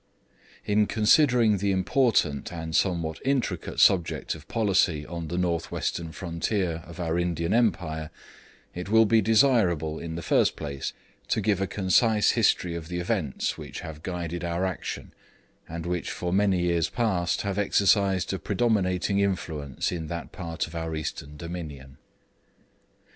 [0.65, 6.83] In considering the important and somewhat intricate subject of policy on the North Western frontier
[6.87, 8.09] of our Indian Empire
[8.73, 10.93] it will be desirable, in the first place,
[11.27, 15.13] to give a concise history of the events which have guided our action,
[15.69, 20.73] and which for many years past have exercised a predominating influence in that part of
[20.73, 21.97] our Eastern dominion.